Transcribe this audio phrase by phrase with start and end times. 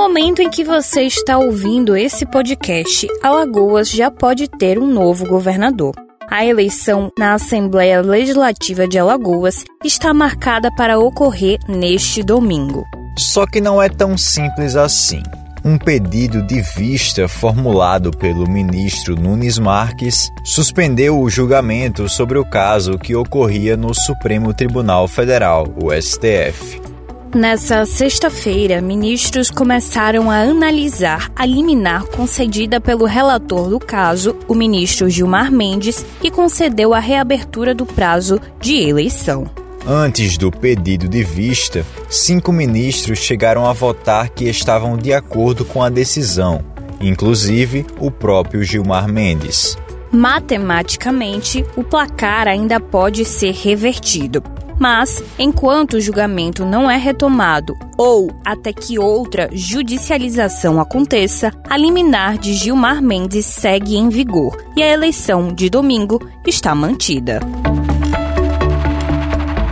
[0.00, 5.94] momento em que você está ouvindo esse podcast, Alagoas já pode ter um novo governador.
[6.26, 12.82] A eleição na Assembleia Legislativa de Alagoas está marcada para ocorrer neste domingo.
[13.18, 15.22] Só que não é tão simples assim.
[15.62, 22.98] Um pedido de vista formulado pelo ministro Nunes Marques suspendeu o julgamento sobre o caso
[22.98, 26.89] que ocorria no Supremo Tribunal Federal, o STF.
[27.34, 35.08] Nessa sexta-feira, ministros começaram a analisar a liminar concedida pelo relator do caso, o ministro
[35.08, 39.48] Gilmar Mendes, que concedeu a reabertura do prazo de eleição.
[39.86, 45.84] Antes do pedido de vista, cinco ministros chegaram a votar que estavam de acordo com
[45.84, 46.64] a decisão,
[47.00, 49.78] inclusive o próprio Gilmar Mendes.
[50.10, 54.42] Matematicamente, o placar ainda pode ser revertido.
[54.80, 62.38] Mas, enquanto o julgamento não é retomado ou até que outra judicialização aconteça, a liminar
[62.38, 67.40] de Gilmar Mendes segue em vigor e a eleição de domingo está mantida.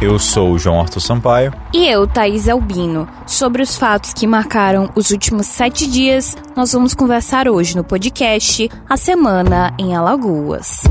[0.01, 1.53] Eu sou o João Arthur Sampaio.
[1.73, 3.09] E eu, Thaís Albino.
[3.27, 8.71] Sobre os fatos que marcaram os últimos sete dias, nós vamos conversar hoje no podcast
[8.89, 10.83] A Semana em Alagoas.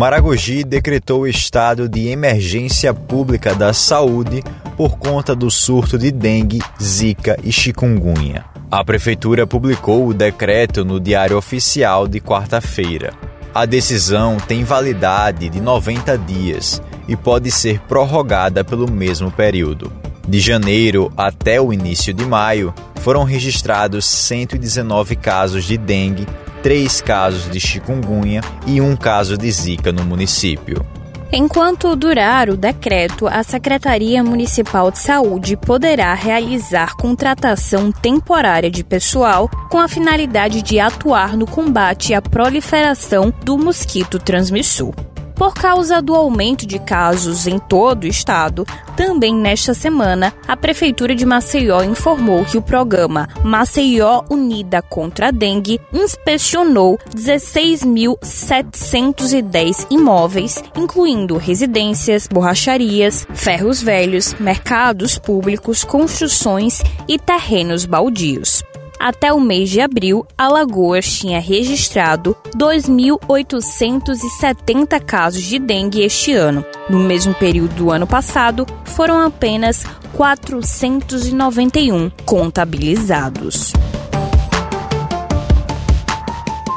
[0.00, 4.42] Maragogi decretou estado de emergência pública da saúde
[4.74, 8.46] por conta do surto de dengue, zika e chikungunya.
[8.70, 13.12] A prefeitura publicou o decreto no Diário Oficial de quarta-feira.
[13.54, 19.92] A decisão tem validade de 90 dias e pode ser prorrogada pelo mesmo período.
[20.26, 26.26] De janeiro até o início de maio, foram registrados 119 casos de dengue,
[26.62, 30.84] três casos de chikungunya e um caso de zika no município.
[31.32, 39.48] Enquanto durar o decreto, a Secretaria Municipal de Saúde poderá realizar contratação temporária de pessoal
[39.70, 44.92] com a finalidade de atuar no combate à proliferação do mosquito transmissor.
[45.40, 51.14] Por causa do aumento de casos em todo o estado, também nesta semana, a Prefeitura
[51.14, 61.38] de Maceió informou que o programa Maceió Unida contra a Dengue inspecionou 16.710 imóveis, incluindo
[61.38, 68.62] residências, borracharias, ferros velhos, mercados públicos, construções e terrenos baldios.
[69.00, 76.62] Até o mês de abril, Alagoas tinha registrado 2.870 casos de dengue este ano.
[76.86, 83.72] No mesmo período do ano passado, foram apenas 491 contabilizados.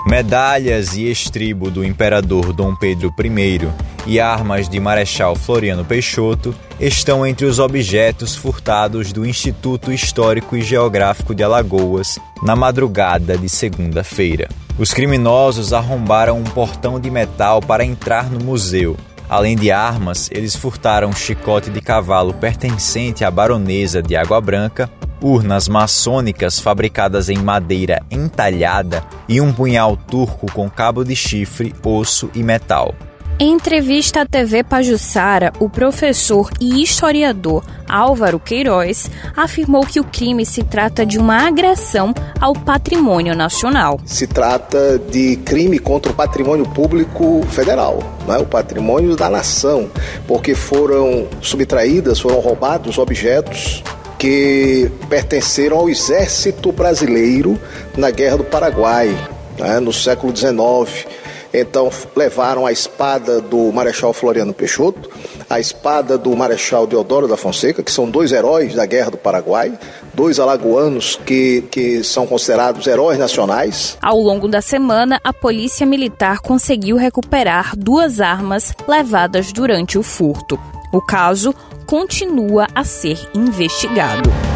[0.08, 3.68] Medalhas e estribo do imperador Dom Pedro I
[4.06, 10.62] e armas de Marechal Floriano Peixoto estão entre os objetos furtados do Instituto Histórico e
[10.62, 14.50] Geográfico de Alagoas na madrugada de segunda-feira.
[14.78, 18.98] Os criminosos arrombaram um portão de metal para entrar no museu.
[19.30, 24.90] Além de armas, eles furtaram um chicote de cavalo pertencente à baronesa de Água Branca,
[25.22, 32.30] urnas maçônicas fabricadas em madeira entalhada e um punhal turco com cabo de chifre, osso
[32.36, 32.94] e metal.
[33.40, 40.46] Em entrevista à TV Pajussara, o professor e historiador Álvaro Queiroz afirmou que o crime
[40.46, 44.00] se trata de uma agressão ao patrimônio nacional.
[44.06, 48.38] Se trata de crime contra o patrimônio público federal, é?
[48.38, 49.90] o patrimônio da nação,
[50.28, 53.84] porque foram subtraídas, foram roubados objetos
[54.20, 57.60] que pertenceram ao exército brasileiro
[57.98, 59.10] na Guerra do Paraguai,
[59.58, 61.08] né, no século XIX.
[61.54, 65.10] Então levaram a espada do Marechal Floriano Peixoto,
[65.50, 69.78] a espada do Marechal Deodoro da Fonseca, que são dois heróis da Guerra do Paraguai,
[70.14, 73.98] dois alagoanos que, que são considerados heróis nacionais.
[74.02, 80.60] Ao longo da semana, a Polícia Militar conseguiu recuperar duas armas levadas durante o furto.
[80.92, 81.54] O caso
[81.86, 84.53] continua a ser investigado.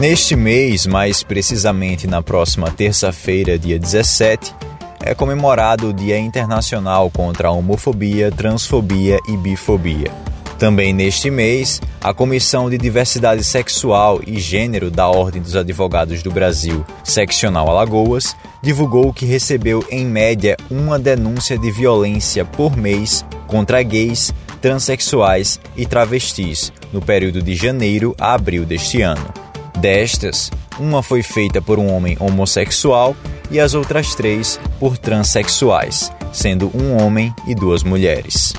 [0.00, 4.54] Neste mês, mais precisamente na próxima terça-feira, dia 17,
[4.98, 10.10] é comemorado o Dia Internacional contra a Homofobia, Transfobia e Bifobia.
[10.58, 16.30] Também neste mês, a Comissão de Diversidade Sexual e Gênero da Ordem dos Advogados do
[16.30, 23.82] Brasil, Seccional Alagoas, divulgou que recebeu em média uma denúncia de violência por mês contra
[23.82, 24.32] gays,
[24.62, 29.49] transexuais e travestis no período de janeiro a abril deste ano.
[29.78, 33.14] Destas, uma foi feita por um homem homossexual
[33.50, 38.52] e as outras três por transexuais, sendo um homem e duas mulheres.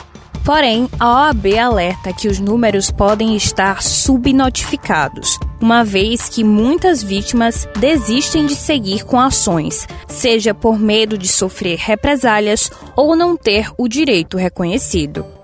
[0.44, 7.68] Porém, a OAB alerta que os números podem estar subnotificados, uma vez que muitas vítimas
[7.80, 13.88] desistem de seguir com ações, seja por medo de sofrer represálias ou não ter o
[13.88, 15.41] direito reconhecido.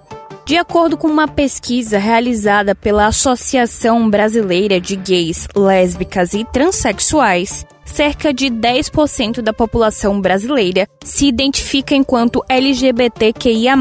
[0.47, 8.33] De acordo com uma pesquisa realizada pela Associação Brasileira de Gays, Lésbicas e Transsexuais, cerca
[8.33, 13.75] de 10% da população brasileira se identifica enquanto LGBTQIA,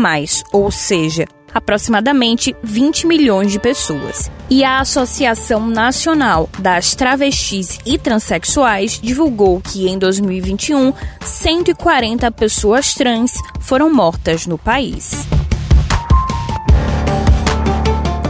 [0.53, 4.29] ou seja, aproximadamente 20 milhões de pessoas.
[4.51, 13.35] E a Associação Nacional das Travestis e Transsexuais divulgou que em 2021, 140 pessoas trans
[13.61, 15.25] foram mortas no país.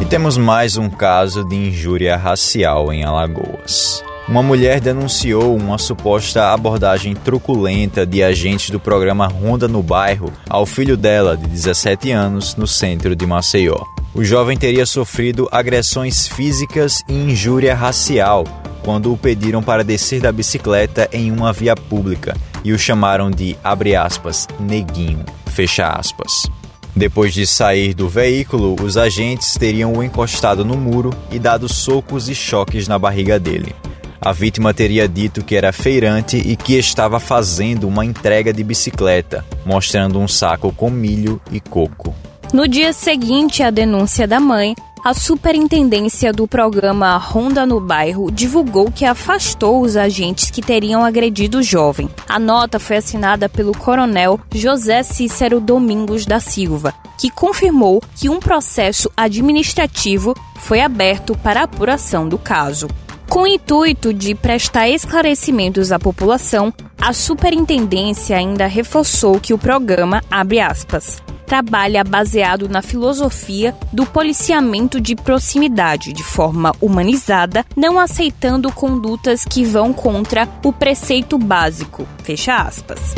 [0.09, 4.05] Temos mais um caso de injúria racial em Alagoas.
[4.29, 10.65] Uma mulher denunciou uma suposta abordagem truculenta de agentes do programa Ronda no Bairro ao
[10.65, 13.83] filho dela, de 17 anos, no centro de Maceió.
[14.15, 18.45] O jovem teria sofrido agressões físicas e injúria racial
[18.85, 23.59] quando o pediram para descer da bicicleta em uma via pública e o chamaram de,
[23.63, 26.49] abre aspas, neguinho, fecha aspas.
[26.97, 32.31] Depois de sair do veículo, os agentes teriam o encostado no muro e dado socos
[32.31, 33.77] e choques na barriga dele.
[34.19, 39.45] A vítima teria dito que era feirante e que estava fazendo uma entrega de bicicleta,
[39.63, 42.15] mostrando um saco com milho e coco.
[42.51, 44.75] No dia seguinte à denúncia da mãe,
[45.07, 51.59] a superintendência do programa Ronda no Bairro divulgou que afastou os agentes que teriam agredido
[51.59, 52.11] o jovem.
[52.29, 58.41] A nota foi assinada pelo coronel José Cícero Domingos da Silva, que confirmou que um
[58.41, 62.89] processo administrativo foi aberto para apuração do caso.
[63.29, 70.21] Com o intuito de prestar esclarecimentos à população, a superintendência ainda reforçou que o programa,
[70.29, 78.73] abre aspas, trabalha baseado na filosofia do policiamento de proximidade, de forma humanizada, não aceitando
[78.73, 82.07] condutas que vão contra o preceito básico.
[82.23, 83.15] Fecha aspas.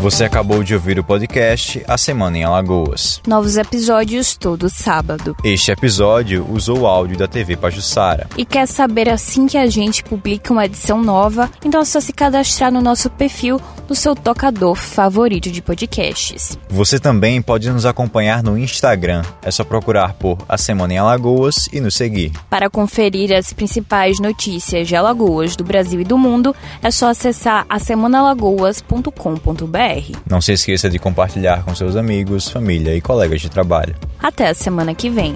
[0.00, 3.20] Você acabou de ouvir o podcast A Semana em Alagoas.
[3.26, 5.36] Novos episódios todo sábado.
[5.44, 8.26] Este episódio usou o áudio da TV Pajussara.
[8.34, 11.50] E quer saber assim que a gente publica uma edição nova?
[11.62, 13.60] Então é só se cadastrar no nosso perfil
[13.90, 16.56] no seu tocador favorito de podcasts.
[16.70, 19.20] Você também pode nos acompanhar no Instagram.
[19.42, 22.32] É só procurar por A Semana em Alagoas e nos seguir.
[22.48, 27.66] Para conferir as principais notícias de Alagoas, do Brasil e do mundo, é só acessar
[27.68, 29.89] asemanalagoas.com.br.
[30.28, 33.94] Não se esqueça de compartilhar com seus amigos, família e colegas de trabalho.
[34.18, 35.34] Até a semana que vem.